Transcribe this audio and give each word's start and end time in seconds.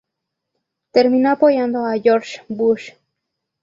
Terminó 0.91 1.29
apoyando 1.29 1.85
a 1.85 1.95
George 1.99 2.39
W. 2.47 2.57
Bush. 2.57 2.91